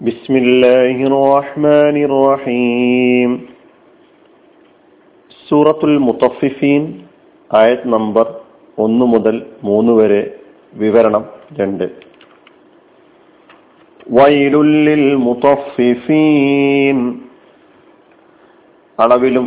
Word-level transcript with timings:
بسم 0.00 0.34
الله 0.36 0.96
الرحمن 1.06 1.96
الرحيم 2.06 3.30
സൂറത്തുൽ 5.48 5.94
മുത്തഫിഫീൻ 6.06 6.82
ആയത് 7.50 7.84
നമ്പർ 7.88 8.26
ഒന്ന് 8.78 9.04
മുതൽ 9.06 9.34
മൂന്ന് 9.62 9.92
വരെ 9.92 10.20
വിവരണം 10.74 11.24
രണ്ട് 11.58 11.84
വൈലുല്ലിൽ 14.16 15.04
മുത്തഫിഫീൻ 15.26 16.98
അളവിലും 18.98 19.46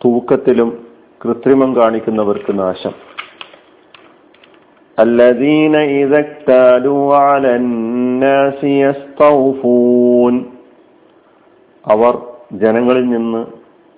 തൂക്കത്തിലും 0.00 0.70
കൃത്രിമം 1.20 1.70
കാണിക്കുന്നവർക്ക് 1.76 2.52
നാശം 2.58 2.94
الذين 4.98 5.74
إذا 6.00 6.18
اكتالوا 6.18 7.04
على 7.18 7.50
الناس 7.56 8.60
يستوفون 8.84 10.34
അവർ 11.84 12.14
ജനങ്ങളിൽ 12.62 13.06
നിന്ന് 13.14 13.40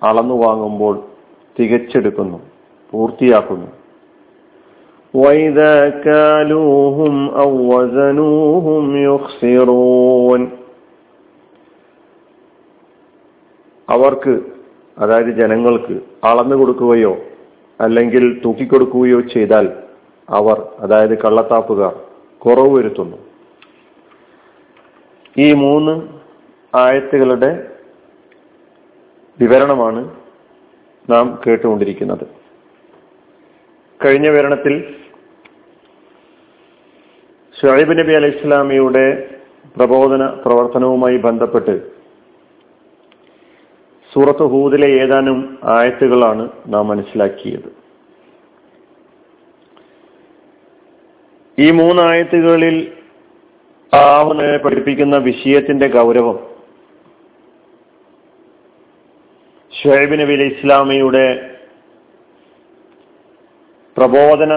അളന്നു 0.01 0.35
വാങ്ങുമ്പോൾ 0.43 0.95
തികച്ചെടുക്കുന്നു 1.55 2.37
പൂർത്തിയാക്കുന്നു 2.93 3.69
وإذا 5.13 5.75
كالوهم 6.07 7.15
أو 7.41 7.49
وزنوهم 7.71 8.85
يخسرون 9.07 10.41
അവർക്ക് 13.87 14.33
അതായത് 14.97 15.31
ജനങ്ങൾക്ക് 15.41 15.95
അളന്നു 16.29 16.55
കൊടുക്കുകയോ 16.59 17.13
അല്ലെങ്കിൽ 17.79 18.23
തൂക്കിക്കൊടുക്കുകയോ 18.43 19.19
ചെയ്താൽ 19.33 19.65
അവർ 20.30 20.72
അതായത് 20.78 21.22
കള്ളത്താപ്പുകാർ 21.22 22.00
കുറവ് 22.38 22.78
വരുത്തുന്നു. 22.78 23.16
ഈ 25.38 25.52
മൂന്ന് 25.52 26.08
ആയത്തുകളുടെ 26.76 27.72
വിവരണമാണ് 29.40 30.14
നാം 31.10 31.40
കേട്ടുകൊണ്ടിരിക്കുന്നത്. 31.46 32.26
കഴിഞ്ഞ 34.04 34.28
വിവരണത്തിൽ 34.28 34.94
ഷുഹൈബ് 37.60 37.98
നബി 37.98 38.12
അലൈഹി 38.12 38.36
ഇസ്ലാമിയുടെ 38.36 39.34
പ്രബോധന 39.76 40.26
പ്രവർത്തനവുമായി 40.26 41.16
ബന്ധപ്പെട്ട് 41.16 41.86
സൂറത്ത് 44.14 44.42
ഹൂദിലെ 44.42 45.04
ഏതാനും 45.04 45.58
ആയത്തുകളാണ് 45.64 46.48
നാം 46.66 46.88
മനസ്സിലാക്കിയത്. 46.88 47.85
ഈ 51.58 51.70
മൂന്നായത്തുകളിൽ 51.70 52.92
ആവനെ 53.94 54.56
പഠിപ്പിക്കുന്ന 54.56 55.16
വിഷയത്തിന്റെ 55.16 55.86
ഗൗരവം. 55.88 56.38
ഷുഹൈബ് 59.82 60.20
നബി 60.20 60.32
അലി 60.32 60.54
ഇസ്ലാമിയുടെ 60.54 61.56
പ്രബോധന 63.96 64.52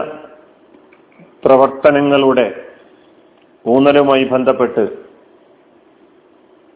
പ്രവർത്തനങ്ങളുടെ 1.46 2.64
ഊന്നലുമായി 3.68 4.24
ബന്ധപ്പെട്ട് 4.24 4.90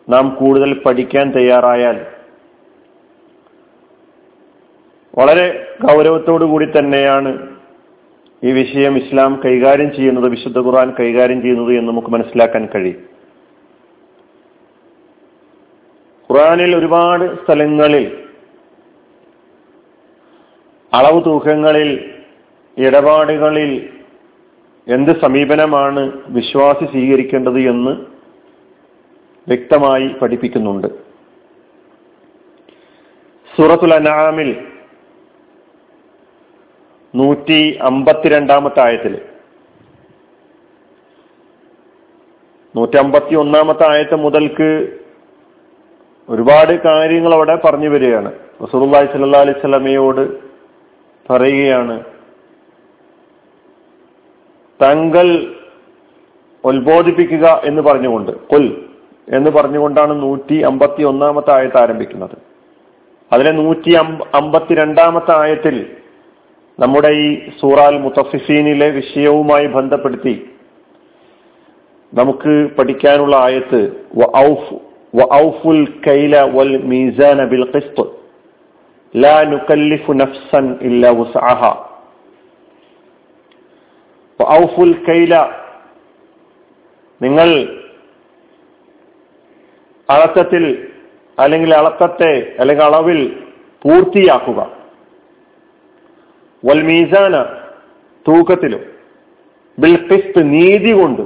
നാം 0.09 0.35
കൂടുതൽ 0.35 0.79
പഠിക്കാൻ 0.79 1.31
തയ്യാറായാൽ 1.31 1.97
വളരെ 5.13 5.67
ഗൗരവത്തോടു 5.81 6.45
കൂടി 6.45 6.65
തന്നെയാണ് 6.65 7.52
ഈ 8.43 8.51
വിഷയം 8.51 8.97
ഇസ്ലാം 8.97 9.41
കൈകാര്യം 9.45 9.95
ചെയ്യുന്നത് 9.95 10.29
വിശുദ്ധ 10.29 10.59
ഖുർആൻ 10.59 10.93
കൈകാര്യം 10.99 11.41
ചെയ്യുന്നത് 11.41 11.73
എന്ന് 11.73 11.91
നമുക്ക് 11.91 12.07
മനസ്സിലാക്കാൻ 12.07 12.69
കഴിയും. 12.75 13.03
ഖുറാനിൽ 16.31 16.75
ഒരുപാട് 16.75 17.45
സ്ഥലങ്ങളിൽ 17.45 18.23
അളവ് 20.93 21.25
തൂക്കങ്ങളിൽ 21.25 22.13
ഇടപാടുകളിൽ 22.77 23.89
എന്ത് 24.87 25.21
സമീപനമാണ് 25.21 26.21
വിശ്വാസി 26.27 26.85
സ്വീകരിക്കേണ്ടത് 26.85 27.59
എന്ന് 27.59 27.91
വ്യക്തമായി 29.47 30.07
പഠിപ്പിക്കുന്നുണ്ട്. 30.07 30.87
സൂറത്തുൽ 33.55 33.93
അനാമിൽ 33.93 34.72
നൂറ്റി 37.15 37.77
അമ്പത്തിരണ്ടാമത്തെ 37.81 38.79
ആയത്തിൽ. 38.79 39.21
നൂറ്റി 42.75 42.97
അമ്പത്തി 42.97 43.35
ഒന്നാമത്തെ 43.35 43.89
ആയത്ത് 43.89 44.15
മുതൽക്ക് 44.15 44.97
ഒരുപാട് 46.29 46.73
കാര്യങ്ങൾ 46.85 47.33
അവിടെ 47.33 47.55
പറഞ്ഞു 47.55 47.89
വരികയാണ്. 47.89 48.31
റസൂലുള്ളാഹി 48.63 49.05
സ്വല്ലല്ലാഹി 49.05 49.45
അലൈഹി 49.45 49.59
സ്വലമയോട് 49.59 50.23
പറയുകയാണ് 51.29 52.03
തങ്ങൾ 54.79 55.27
ഉത്ബോധിപ്പിക്കുക 56.63 57.61
എന്ന് 57.65 57.81
പറഞ്ഞുകൊണ്ട് 57.81 58.31
കൊൽ 58.47 58.65
എന്ന് 59.29 59.51
പറഞ്ഞുകൊണ്ടാണ് 59.51 60.21
നൂറ്റി 60.21 60.61
അമ്പത്തി 60.61 61.03
ഒന്നാമത്തെ 61.03 61.51
ആയത്ത് 61.51 61.77
ആരംഭിക്കുന്നത്. 61.77 62.37
അതിലെ 63.31 63.51
നൂറ്റി 63.51 63.91
അമ്പത്തിരണ്ടാമത്തെ 64.35 65.33
ആയത്തിൽ 65.37 65.95
നമ്മുടെ 66.79 67.07
ഈ 67.07 67.49
സൂറാൽ 67.59 67.95
മുത്തഫിഫീനിലെ 67.97 68.89
വിഷയവുമായി 68.89 69.67
ബന്ധപ്പെടുത്തി 69.67 70.33
നമുക്ക് 72.13 72.53
പഠിക്കാനുള്ള 72.77 73.35
ആയത്ത് 73.35 73.79
കൈല 76.07 76.41
വൽ 76.55 76.71
മീസാന 76.83 77.45
ബിൽ 77.45 77.63
ലാ 79.15 79.35
നുകല്ലിഫു 79.43 80.13
നഫ്സൻ 80.13 80.65
ഇല്ല 80.81 81.11
കൈല 85.09 85.33
നിങ്ങൾ 87.21 87.49
അളത്തത്തിൽ 90.09 90.63
അല്ലെങ്കിൽ 91.39 91.73
അളക്കത്തെ 91.73 92.31
അല്ലെങ്കിൽ 92.59 92.85
അളവിൽ 92.85 93.19
പൂർത്തിയാക്കുക. 93.81 94.82
വൽമീസാന 96.65 97.43
തൂക്കത്തിലും. 98.27 98.79
ബിൽ 99.79 100.07
ഖിസ്ത് 100.13 100.51
നീതി 100.51 100.91
കൊണ്ട്. 100.91 101.21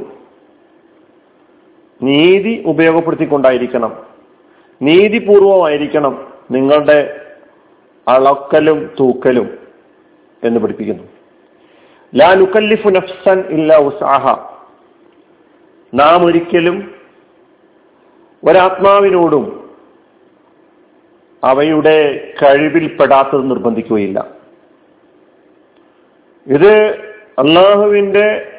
നീതി 2.01 2.63
ഉപയോഗപ്പെടുത്തിക്കൊണ്ടായിരിക്കണം. 2.65 4.05
നീതിപൂർവമായിരിക്കണം 4.81 6.33
നിങ്ങളുടെ 6.51 7.25
അളക്കലും 8.07 8.91
തൂക്കലും 8.99 9.57
എന്ന് 10.43 10.59
പഠിപ്പിക്കുന്നു. 10.59 11.03
ലാ 12.15 12.33
നുക്കല്ലിഫു 12.33 12.89
നഫ്സൻ 12.89 13.39
ഇല്ല 13.39 13.75
ഉസാഹ 13.77 14.49
നാം 15.93 16.25
ഒരിക്കലും 16.25 16.95
ഒരാത്മാവിനോടും 18.43 19.69
അവയുടെ 21.43 22.33
കഴിവിൽപ്പെടാത്തത് 22.43 23.49
നിർബന്ധിക്കുകയില്ല. 23.49 24.36
ഇത് 26.47 26.97
അള്ളാഹുവിന്റെ 27.39 28.53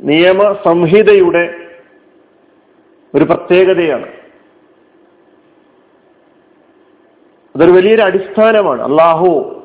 നിയമ 0.00 0.56
സംഹിതയുടെ 0.64 1.54
ഒരു 3.14 3.24
പ്രത്യേകതയാണ്. 3.24 4.06
അതൊരു 7.56 7.70
വലിയൊരു 7.70 8.02
അടിസ്ഥാനമാണ്. 8.02 8.82
അള്ളാഹു 8.82 9.58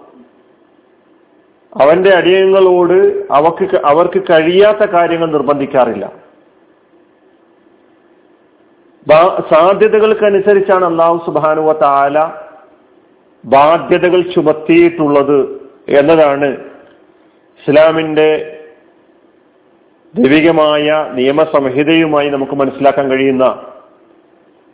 അവന്റെ 1.82 2.14
അടിയങ്ങളോട് 2.14 3.28
അവക്ക് 3.34 3.82
അവർക്ക് 3.86 4.24
കഴിയാത്ത 4.24 4.90
കാര്യങ്ങൾ 4.90 5.32
നിർബന്ധിക്കാറില്ല. 5.32 6.28
സാധ്യതകൾക്കനുസരിച്ചാണ് 9.50 10.86
അള്ളാഹു 10.86 11.26
സുബാനുവ 11.26 11.74
താല 11.74 12.32
ബാധ്യതകൾ 13.46 14.22
ചുമത്തിയിട്ടുള്ളത് 14.22 15.70
എന്നതാണ് 15.90 16.67
ഇസ്ലാമിന്റെ 17.60 18.54
ദൈവികമായ 20.16 21.12
നിയമസംഹിതയുമായി 21.14 22.30
നമുക്ക് 22.30 22.52
മനസ്സിലാക്കാൻ 22.52 23.10
കഴിയുന്ന 23.10 23.62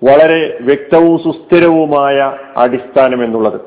വളരെ 0.04 0.58
വ്യക്തവും 0.62 1.18
സുസ്ഥിരവുമായ 1.20 2.38
അടിസ്ഥാനം 2.58 3.24
എന്നുള്ളത്. 3.24 3.62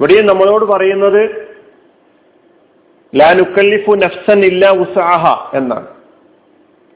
ഇവിടെയും 0.00 0.26
നമ്മളോട് 0.26 0.64
പറയുന്നത് 0.64 1.48
ലാനുക്കല്ലിഫു 3.16 3.92
നഫ്സൻ 3.92 4.44
ഇല്ല 4.44 4.70
ഉസാഹ 4.70 5.56
എന്നാണ്. 5.56 5.86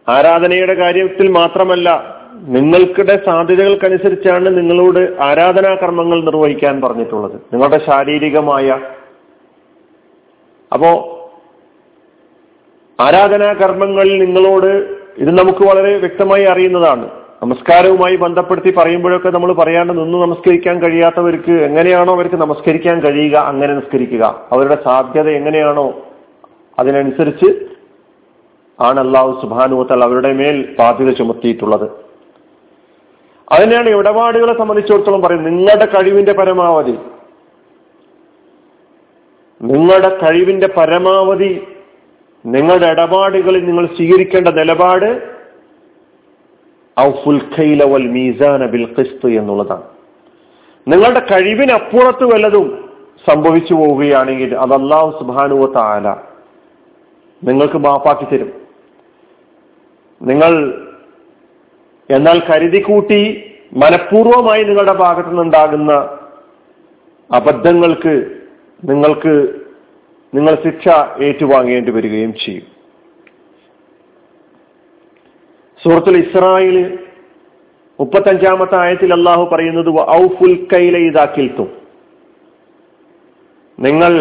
ആരാധനയുടെ 0.08 0.74
കാര്യത്തിൽ 0.74 1.28
മാത്രമല്ല 1.28 2.18
നിങ്ങൾക്കിടെ 2.34 3.22
സാധ്യതകൾക്കനുസരിച്ചാണ് 3.26 4.56
നിങ്ങളോട് 4.56 5.16
ആരാധനാ 5.20 5.74
കർമ്മങ്ങൾ 5.74 6.24
നിർവഹിക്കാൻ 6.24 6.80
പറഞ്ഞിട്ടുള്ളത്. 6.80 7.32
നിങ്ങളുടെ 7.32 7.78
ശാരീരികമായ 7.86 8.80
അപ്പോ 10.72 11.14
ആരാധനാ 13.00 13.52
കർമ്മങ്ങളിൽ 13.52 14.24
നിങ്ങളോട് 14.24 14.96
ഇത് 15.18 15.38
നമുക്ക് 15.38 15.66
വളരെ 15.66 15.98
വ്യക്തമായി 15.98 16.44
അറിയുന്നതാണ്. 16.44 17.10
നമസ്കാരവുമായി 17.42 18.16
ബന്ധപ്പെടുത്തി 18.16 18.74
പറയുമ്പോഴൊക്കെ 18.78 19.28
നമ്മൾ 19.28 19.52
പറയാണ്ട് 19.52 19.92
നിന്ന് 19.92 20.18
നമസ്കരിക്കാൻ 20.18 20.82
കഴിയാത്തവർക്ക് 20.82 21.52
എങ്ങനെയാണോ 21.52 22.14
അവർക്ക് 22.14 22.36
നമസ്കരിക്കാൻ 22.36 23.00
കഴിയുക 23.00 23.36
അങ്ങനെ 23.36 23.72
നമസ്കരിക്കുക 23.72 24.46
അവരുടെ 24.52 24.78
സാധ്യത 24.84 25.28
എങ്ങനെയാണോ 25.28 25.94
അതിനനുസരിച്ച് 26.78 27.46
ആണ് 28.80 29.00
അള്ളാഹു 29.00 29.40
സുബാനുവത്തൽ 29.42 30.04
അവരുടെ 30.04 30.32
മേൽ 30.32 30.76
ബാധ്യത 30.78 31.10
ചുമത്തിയിട്ടുള്ളത്. 31.10 31.90
അതിനെയാണ് 33.52 33.88
ഇടപാടുകളെ 33.88 34.58
സംബന്ധിച്ചിടത്തോളം 34.58 35.22
പറയുന്നത്. 35.22 35.52
നിങ്ങളുടെ 35.52 35.86
കഴിവിന്റെ 35.86 36.32
പരമാവധി. 36.32 36.98
നിങ്ങളുടെ 39.62 40.18
കഴിവിന്റെ 40.22 40.66
പരമാവധി 40.66 41.60
നിങ്ങളുടെ 42.46 42.86
ഇടപാടുകളിൽ 42.86 43.66
നിങ്ങൾ 43.66 43.86
സ്വീകരിക്കേണ്ട 43.86 44.48
നിലപാട് 44.48 45.38
വൽ 47.84 48.08
മീസാന 48.08 48.66
ബിൽ 48.66 48.86
എന്നുള്ളതാണ്. 49.24 49.82
നിങ്ങളുടെ 50.88 51.26
കഴിവിനപ്പുറത്ത് 51.30 52.24
വല്ലതും 52.24 52.94
സംഭവിച്ചു 53.30 53.74
പോവുകയാണെങ്കിൽ 53.74 54.54
അത് 54.54 54.72
അള്ളാഹു 54.72 55.18
സുബാനുവ 55.18 55.72
താല 55.72 56.16
നിങ്ങൾക്ക് 57.44 57.78
മാപ്പാക്കി 57.78 58.24
തരും. 58.24 58.52
നിങ്ങൾ 60.22 60.82
എന്നാൽ 62.10 62.42
കരുതി 62.50 62.82
കൂട്ടി 62.82 63.44
മനഃപൂർവമായി 63.72 64.64
നിങ്ങളുടെ 64.64 64.92
ഭാഗത്തു 64.92 65.28
നിന്നുണ്ടാകുന്ന 65.28 65.92
അബദ്ധങ്ങൾക്ക് 67.34 68.37
നിങ്ങൾക്ക് 68.84 69.60
നിങ്ങൾ 70.34 70.54
ശിക്ഷ 70.64 70.88
ഏറ്റുവാങ്ങേണ്ടി 71.22 71.90
വരികയും 71.90 72.34
ചെയ്യും. 72.34 72.66
സുഹൃത്തുൽ 75.82 76.18
ഇസ്രായേൽ 76.18 76.98
മുപ്പത്തഞ്ചാമത്തെ 78.00 78.76
ആയത്തിൽ 78.76 79.12
അള്ളാഹു 79.12 79.44
പറയുന്നത് 79.44 79.88
ഔഫുൽ 80.10 80.68
കൈല 80.74 80.96
ഇതാക്കിൽത്തും 80.96 81.70
നിങ്ങൾ 83.78 84.12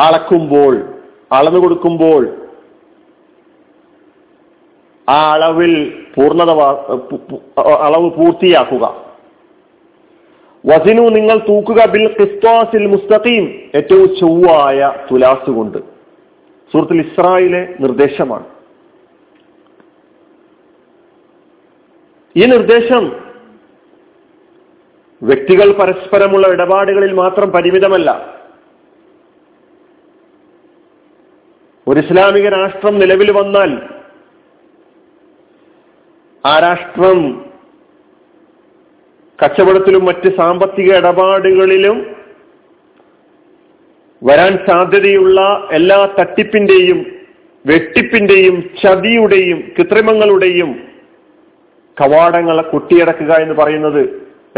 അളക്കുമ്പോൾ 0.00 0.74
അളന്നു 1.32 1.58
കൊടുക്കുമ്പോൾ 1.58 2.22
ആ 5.08 5.32
അളവിൽ 5.32 5.72
പൂർണത 6.14 6.50
അളവ് 7.60 8.10
പൂർത്തിയാക്കുക. 8.10 9.03
വസിനു 10.66 11.02
നിങ്ങൾ 11.02 11.38
തൂക്കുക 11.48 11.90
ബിൽ 11.90 12.12
ക്രിസ്തോസിൽ 12.12 12.86
മുസ്തഖീം. 12.86 13.70
ഏറ്റവും 13.74 14.16
ചൊവ്വായ 14.16 14.92
തുലാസ് 15.12 15.50
കൊണ്ട്. 15.50 15.78
സുഹൃത്തിൽ 16.72 17.00
ഇസ്രായേലെ 17.00 17.74
നിർദ്ദേശമാണ്. 17.80 18.46
ഈ 22.36 22.44
നിർദ്ദേശം 22.44 23.24
വ്യക്തികൾ 25.22 25.72
പരസ്പരമുള്ള 25.72 26.48
ഇടപാടുകളിൽ 26.48 27.12
മാത്രം 27.12 27.50
പരിമിതമല്ല. 27.50 28.38
ഒരു 31.88 32.00
ഇസ്ലാമിക 32.00 32.48
രാഷ്ട്രം 32.48 32.98
നിലവിൽ 32.98 33.30
വന്നാൽ 33.30 33.78
ആ 36.46 36.58
രാഷ്ട്രം 36.58 37.44
കച്ചവടത്തിലും 39.38 40.04
മറ്റ് 40.04 40.36
സാമ്പത്തിക 40.36 40.96
ഇടപാടുകളിലും 40.96 42.16
വരാൻ 44.22 44.58
സാധ്യതയുള്ള 44.66 45.68
എല്ലാ 45.72 46.10
തട്ടിപ്പിന്റെയും 46.20 47.06
വെട്ടിപ്പിന്റെയും 47.66 48.70
ചതിയുടെയും 48.82 49.72
കൃത്രിമങ്ങളുടെയും 49.76 50.70
കവാടങ്ങളെ 52.00 52.62
കൊട്ടിയടക്കുക 52.62 53.32
എന്ന് 53.34 53.54
പറയുന്നത് 53.54 54.00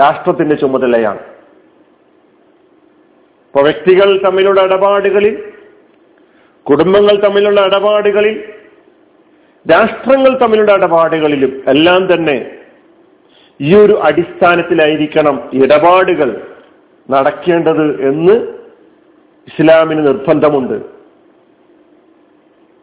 രാഷ്ട്രത്തിന്റെ 0.01 0.55
ചുമതലയാണ്. 0.55 1.19
ഇപ്പൊ 3.47 3.63
വ്യക്തികൾ 3.63 4.21
തമ്മിലുള്ള 4.25 4.63
ഇടപാടുകളിൽ 4.63 5.43
കുടുംബങ്ങൾ 6.67 7.17
തമ്മിലുള്ള 7.17 7.67
ഇടപാടുകളിൽ 7.67 8.45
രാഷ്ട്രങ്ങൾ 9.71 10.39
തമ്മിലുള്ള 10.39 10.73
ഇടപാടുകളിലും 10.75 11.63
എല്ലാം 11.67 12.15
തന്നെ 12.15 12.56
ഈ 13.61 13.75
ഒരു 13.75 14.01
അടിസ്ഥാനത്തിലായിരിക്കണം 14.03 15.51
ഇടപാടുകൾ 15.53 16.43
നടക്കേണ്ടത് 17.11 18.09
എന്ന് 18.09 18.33
ഇസ്ലാമിന് 19.49 20.07
നിർബന്ധമുണ്ട്. 20.07 20.97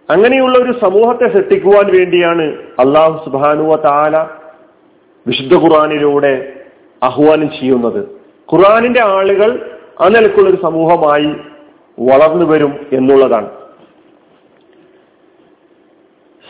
അങ്ങനെയുള്ള 0.09 0.59
ഒരു 0.59 0.71
സമൂഹത്തെ 0.71 1.33
സൃഷ്ടിക്കുവാൻ 1.33 1.97
വേണ്ടിയാണ് 1.97 2.41
അള്ളാഹു 2.79 3.25
സുബാനുവ 3.25 3.75
താല 3.75 4.17
വിശുദ്ധ 5.27 5.53
ഖുറാനിലൂടെ 5.53 6.53
ആഹ്വാനം 7.03 7.49
ചെയ്യുന്നത്. 7.49 8.05
ഖുറാനിന്റെ 8.53 9.01
ആളുകൾ 9.01 9.79
ആ 10.01 10.07
നിലക്കുള്ള 10.07 10.49
ഒരു 10.49 10.57
സമൂഹമായി 10.61 11.35
വളർന്നു 11.99 12.45
വരും 12.45 12.87
എന്നുള്ളതാണ്. 12.93 13.49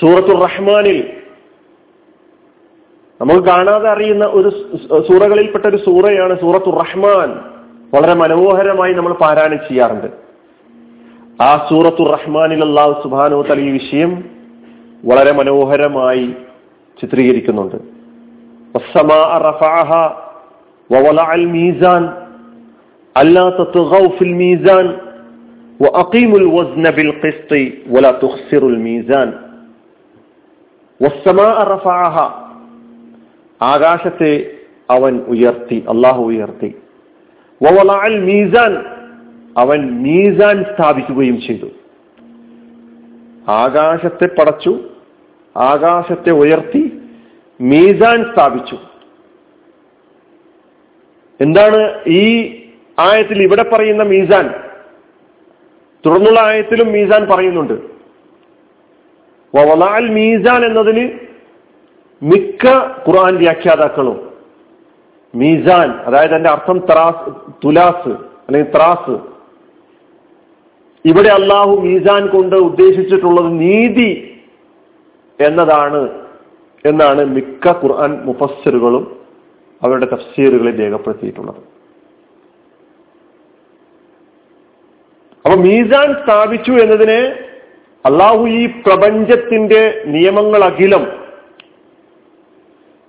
സൂറത്തുർ 0.02 0.40
റഹ്മാനിൽ 0.40 1.13
നമുക്ക് 3.23 3.43
കാണാതെ 3.45 3.89
അറിയുന്ന 3.93 4.25
ഒരു 4.39 4.49
സൂറകളിൽപ്പെട്ട 5.09 5.65
ഒരു 5.67 5.79
സൂറയാണ് 5.87 6.35
സൂറത്തുർ 6.43 6.77
റഹ്മാൻ 6.83 7.31
വളരെ 7.95 8.15
മനോഹരമായി 8.15 8.93
നമ്മൾ 8.95 9.13
പാരായണം 9.23 9.61
ചെയ്യാറുണ്ട് 9.69 10.09
ആ 11.43 11.51
സൂറത്തുർ 11.69 12.11
റഹ്മാനിൽ 12.13 12.63
അള്ളാഹു 12.63 12.95
സുബാനു 13.05 13.43
തല 13.49 13.61
ഈ 13.61 13.73
വിഷയം 13.73 14.13
വളരെ 15.05 15.33
മനോഹരമായി 15.33 16.27
ചിത്രീകരിക്കുന്നുണ്ട് 16.99 17.77
മീസാൻ 21.57 22.03
അല്ലാ 23.17 23.45
തത്ഗൗ 23.59 24.07
ഫിൽ 24.19 24.35
മീസാൻ 24.37 24.87
وأقيموا 25.81 26.39
الوزن 26.39 26.85
بالقسط 26.91 27.53
ولا 27.91 28.11
تخسروا 28.15 28.71
الميزان 28.71 29.29
ആകാശത്തെ 33.64 34.52
അവൻ 34.90 35.20
ഉയർത്തി 35.20 35.86
അള്ളാഹു 35.90 36.24
ഉയർത്തി. 36.24 36.76
മീസാൻ 38.20 38.86
അവൻ 39.58 40.04
മീസാൻ 40.04 40.64
സ്ഥാപിക്കുകയും 40.64 41.42
ചെയ്തു. 41.42 41.68
ആകാശത്തെ 43.52 44.26
പടച്ചു 44.26 44.80
ആകാശത്തെ 45.58 46.32
ഉയർത്തി 46.32 47.02
മീസാൻ 47.62 48.26
സ്ഥാപിച്ചു. 48.34 48.78
എന്താണ് 51.42 52.00
ഈ 52.08 52.56
ആയത്തിൽ 53.00 53.42
ഇവിടെ 53.42 53.64
പറയുന്ന 53.64 54.04
മീസാൻ? 54.04 54.48
തുടർന്നുള്ള 56.06 56.40
ആയത്തിലും 56.40 56.88
മീസാൻ 56.88 57.28
പറയുന്നുണ്ട്. 57.30 57.74
വവലാൽ 59.56 60.10
മീസാൻ 60.10 60.66
എന്നതിന് 60.66 61.23
മിക്ക 62.24 62.66
ഖുർആൻ 63.08 63.36
വ്യാഖ്യാതാക്കളും 63.36 64.18
മീസാൻ 65.36 65.90
അതായത് 66.08 66.36
എന്റെ 66.36 66.50
അർത്ഥം 66.50 66.78
ത്രാസ് 66.80 67.30
തുലാസ് 67.64 68.14
അല്ലെങ്കിൽ 68.46 68.72
ത്രാസ്. 68.76 69.16
ഇവിടെ 71.06 71.30
അള്ളാഹു 71.30 71.74
മീസാൻ 71.86 72.28
കൊണ്ട് 72.28 72.56
ഉദ്ദേശിച്ചിട്ടുള്ളത് 72.56 73.50
നീതി 73.60 74.12
എന്നതാണ് 75.40 76.02
എന്നാണ് 76.86 77.22
മിക്ക 77.26 77.68
ഖുർആൻ 77.82 78.12
മുഫസ്സറുകളും 78.26 79.04
അവരുടെ 79.82 80.06
തഫ്സീറുകളിൽ 80.06 80.76
രേഖപ്പെടുത്തിയിട്ടുള്ളത്. 80.84 81.62
അപ്പൊ 85.46 85.56
മീസാൻ 85.58 86.10
സ്ഥാപിച്ചു 86.22 86.72
എന്നതിനെ 86.72 87.22
അള്ളാഹു 88.06 88.44
ഈ 88.60 88.62
പ്രപഞ്ചത്തിന്റെ 88.86 89.82
നിയമങ്ങൾ 90.06 90.64
അഖിലം 90.64 91.04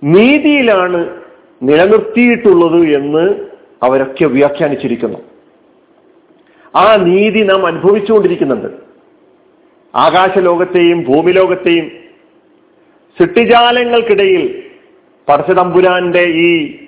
നീതിയിലാണ് 0.05 1.21
നിലനിർത്തിയിട്ടുള്ളത് 1.63 2.81
എന്ന് 2.81 3.35
അവരൊക്കെ 3.83 4.25
വ്യാഖ്യാനിച്ചിരിക്കുന്നു. 4.25 5.17
ആ 6.75 6.95
നീതി 6.95 7.43
നാം 7.43 7.65
അനുഭവിച്ചുകൊണ്ടിരിക്കുന്നുണ്ട്. 7.65 8.67
ആകാശലോകത്തെയും 9.95 11.03
ഭൂമിലോകത്തെയും 11.03 11.91
സിട്ടിജാലങ്ങൾക്കിടയിൽ 13.19 14.63
പടച്ചതമ്പുരാന്റെ 15.29 16.21
ഈ 16.21 16.79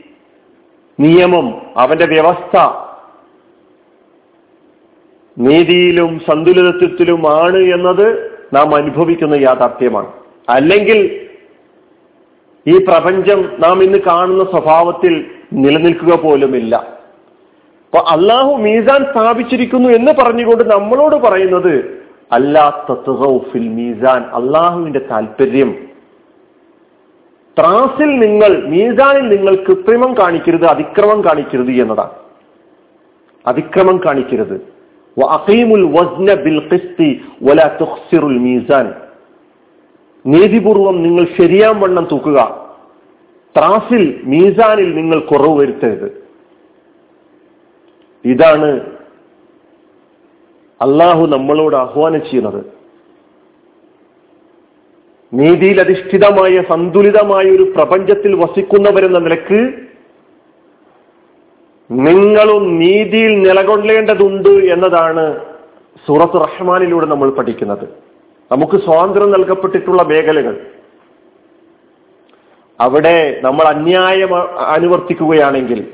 നിയമം 1.00 1.62
അവന്റെ 1.78 2.06
വ്യവസ്ഥ 2.06 2.58
നീതിയിലും 5.38 6.20
സന്തുലിതത്വത്തിലുമാണ് 6.20 7.58
എന്നത് 7.58 8.32
നാം 8.54 8.76
അനുഭവിക്കുന്ന 8.76 9.34
യാഥാർത്ഥ്യമാണ്. 9.34 10.14
അല്ലെങ്കിൽ 10.50 11.27
ഈ 12.68 12.78
പ്രപഞ്ചം 12.78 13.50
നാം 13.60 13.84
ഇന്ന് 13.84 13.98
കാണുന്ന 13.98 14.44
സ്വഭാവത്തിൽ 14.44 15.26
നിലനിൽക്കുക 15.54 16.16
പോലുമില്ല. 16.24 16.76
അപ്പൊ 16.76 18.06
അള്ളാഹു 18.10 18.56
മീസാൻ 18.56 19.04
സ്ഥാപിച്ചിരിക്കുന്നു 19.12 19.90
എന്ന് 19.90 20.12
പറഞ്ഞുകൊണ്ട് 20.12 20.64
നമ്മളോട് 20.64 21.16
പറയുന്നത് 21.16 22.04
അല്ലാ 22.32 22.70
ഫിൽ 23.38 23.70
മീസാൻ. 23.70 24.22
അള്ളാഹുവിന്റെ 24.22 25.00
താല്പര്യം 25.12 25.88
ത്രാസിൽ 27.60 28.20
നിങ്ങൾ 28.20 28.68
മീസാനിൽ 28.68 29.36
നിങ്ങൾ 29.36 29.56
കൃത്രിമം 29.56 30.14
കാണിക്കരുത് 30.18 30.66
അതിക്രമം 30.66 31.24
കാണിക്കരുത് 31.24 31.72
എന്നതാണ്. 31.72 32.12
അതിക്രമം 33.48 33.98
കാണിക്കരുത്. 33.98 34.68
വസ്ന 35.86 36.34
ബിൽ 36.34 36.60
മീസാൻ. 38.24 39.07
നീതിപൂർവം 40.28 41.04
നിങ്ങൾ 41.04 41.28
ശരിയാം 41.42 41.80
വണ്ണം 41.80 42.08
തൂക്കുക. 42.12 42.40
ത്രാസിൽ 43.58 44.22
മീസാനിൽ 44.24 44.96
നിങ്ങൾ 44.96 45.20
കുറവ് 45.20 45.60
വരുത്തരുത്. 45.60 46.28
ഇതാണ് 48.26 48.82
അള്ളാഹു 50.82 51.26
നമ്മളോട് 51.26 51.76
ആഹ്വാനം 51.76 52.22
ചെയ്യുന്നത്. 52.22 52.66
നീതിയിൽ 55.34 55.80
അധിഷ്ഠിതമായ 55.80 56.64
സന്തുലിതമായ 56.70 57.44
ഒരു 57.44 57.64
പ്രപഞ്ചത്തിൽ 57.64 58.36
വസിക്കുന്നവരെന്ന 58.36 59.20
നിലയ്ക്ക് 59.20 59.70
നിങ്ങളും 61.92 62.80
നീതിയിൽ 62.80 63.40
നിലകൊള്ളേണ്ടതുണ്ട് 63.40 64.50
എന്നതാണ് 64.50 65.40
സൂറത്ത് 66.08 66.42
റഹ്മാനിലൂടെ 66.42 67.06
നമ്മൾ 67.06 67.30
പഠിക്കുന്നത്. 67.30 68.07
നമുക്ക് 68.52 68.78
സ്വാതന്ത്ര്യം 68.78 69.32
നൽകപ്പെട്ടിട്ടുള്ള 69.32 70.04
മേഖലകൾ. 70.04 70.66
അവിടെ 72.80 73.42
നമ്മൾ 73.42 73.64
അന്യായം 73.64 74.36
അനുവർത്തിക്കുകയാണെങ്കിൽ 74.60 75.94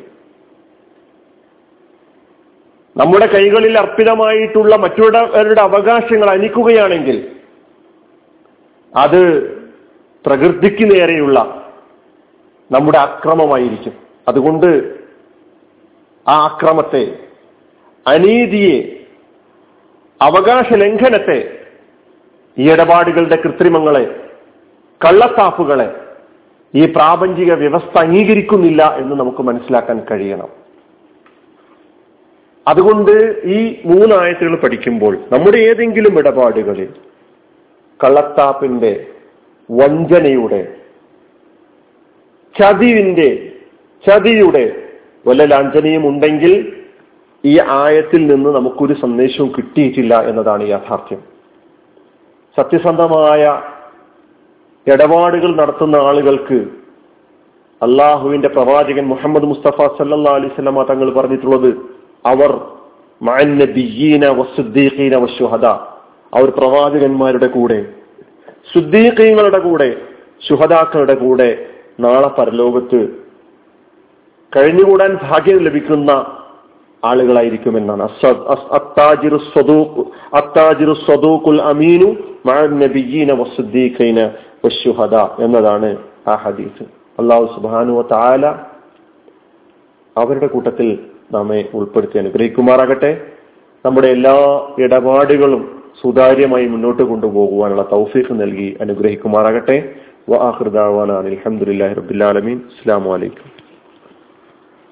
നമ്മുടെ 2.97 3.25
കൈകളിൽ 3.25 3.77
അർപ്പിതമായിട്ടുള്ള 3.77 4.75
മറ്റുള്ളവരുടെ 4.75 5.61
അവകാശങ്ങൾ 5.61 6.29
അനിക്കുകയാണെങ്കിൽ 6.29 7.35
അത് 8.95 9.51
പ്രകൃതിക്ക് 10.25 10.91
നേരെയുള്ള 10.91 11.67
നമ്മുടെ 12.71 12.97
അക്രമമായിരിക്കും. 12.97 13.93
അതുകൊണ്ട് 14.27 14.99
ആ 16.27 16.47
അക്രമത്തെ 16.47 17.19
അനീതിയെ 18.07 19.05
അവകാശ 20.21 20.73
ലംഘനത്തെ 20.73 21.62
ഈ 22.57 22.71
ഇടപാടുകളുടെ 22.71 23.35
കൃത്രിമങ്ങളെ 23.35 24.19
കള്ളത്താപ്പുകളെ 25.05 25.95
ഈ 26.75 26.85
പ്രാപഞ്ചിക 26.85 27.53
വ്യവസ്ഥ 27.53 27.97
അംഗീകരിക്കുന്നില്ല 27.97 28.95
എന്ന് 28.97 29.15
നമുക്ക് 29.15 29.43
മനസ്സിലാക്കാൻ 29.43 30.01
കഴിയണം. 30.11 30.49
അതുകൊണ്ട് 32.67 33.11
ഈ 33.45 33.81
മൂന്നായത്തുകൾ 33.85 34.55
പഠിക്കുമ്പോൾ 34.55 35.17
നമ്മുടെ 35.31 35.57
ഏതെങ്കിലും 35.57 36.19
ഇടപാടുകളിൽ 36.19 36.89
കള്ളത്താപ്പിന്റെ 38.03 39.05
വഞ്ചനയുടെ 39.71 40.75
ചതിവിന്റെ 42.59 43.51
ചതിയുടെ 44.07 44.83
വല്ല 45.27 45.43
ലാഞ്ചനയും 45.43 46.07
ഉണ്ടെങ്കിൽ 46.07 46.83
ഈ 47.45 47.59
ആയത്തിൽ 47.59 48.27
നിന്ന് 48.27 48.49
നമുക്കൊരു 48.49 48.93
സന്ദേശവും 48.93 49.51
കിട്ടിയിട്ടില്ല 49.57 50.21
എന്നതാണ് 50.21 50.67
യാഥാർത്ഥ്യം. 50.67 51.32
സത്യസന്ധമായ 52.57 53.61
ഇടപാടുകൾ 54.87 55.55
നടത്തുന്ന 55.55 55.95
ആളുകൾക്ക് 55.95 56.65
അള്ളാഹുവിന്റെ 57.81 58.47
പ്രവാചകൻ 58.47 59.05
മുഹമ്മദ് 59.05 59.43
മുസ്തഫ 59.43 59.81
സല്ലാ 59.97 60.33
അലൈവല്ല 60.33 60.83
തങ്ങൾ 60.83 61.13
പറഞ്ഞിട്ടുള്ളത് 61.13 61.69
അവർ 62.25 62.51
അവർ 66.33 66.49
പ്രവാചകന്മാരുടെ 66.49 67.47
കൂടെ 67.47 67.85
ശുദ്ധീകങ്ങളുടെ 68.73 69.59
കൂടെ 69.59 69.97
ശുഹദാക്കളുടെ 70.49 71.13
കൂടെ 71.13 71.67
നാളെ 71.99 72.27
പരലോകത്ത് 72.27 73.01
കഴിഞ്ഞുകൂടാൻ 74.57 75.19
ഭാഗ്യം 75.23 75.57
ലഭിക്കുന്ന 75.57 76.11
ആളുകളായിരിക്കുമെന്നാണ്. 77.03 78.01
അമീനു 81.61 82.15
എന്നതാണ് 85.39 85.97
ആ 86.27 86.35
ഹദീസ്. 86.35 86.83
അള്ളാഹു 87.19 87.45
സുബാനു 87.45 88.01
താല 88.11 88.45
അവരുടെ 90.17 90.47
കൂട്ടത്തിൽ 90.47 90.99
നമ്മെ 91.31 91.69
ഉൾപ്പെടുത്തി 91.73 92.17
അനുഗ്രഹിക്കുമാറാകട്ടെ. 92.17 93.21
നമ്മുടെ 93.85 94.07
എല്ലാ 94.07 94.61
ഇടപാടുകളും 94.79 95.81
സുതാര്യമായി 96.03 96.67
മുന്നോട്ട് 96.67 97.03
കൊണ്ടുപോകുവാനുള്ള 97.03 97.85
തൗഫീഖ് 97.91 98.41
നൽകി 98.41 98.77
അനുഗ്രഹിക്കുമാറാകട്ടെ. 98.81 99.95
വാഹൃദാവാനാണ് 100.29 101.27
അലഹമുല്ലാ 101.27 101.93
റബുല്ലാലമീൻ 101.93 102.57
അസ്സാം 102.57 103.03
വലൈക്കും 103.05 103.62